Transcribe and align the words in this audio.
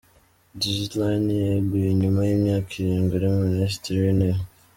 Desaleign 0.59 1.25
yeguye 1.43 1.89
nyuma 2.01 2.21
y’imyaka 2.27 2.69
irindwi 2.79 3.13
ari 3.15 3.27
Minisitiri 3.45 3.97
w’intebe 4.03 4.41